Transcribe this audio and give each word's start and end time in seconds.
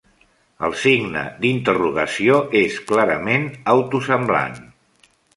El 0.67 0.71
signe 0.83 1.19
d'interrogació 1.43 2.37
és 2.61 2.77
clarament 2.91 3.45
auto-semblant. 3.75 4.57